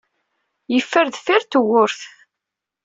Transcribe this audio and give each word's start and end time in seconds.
Yeffer 0.73 1.05
deffir 1.13 1.41
tewwurt 1.45 1.99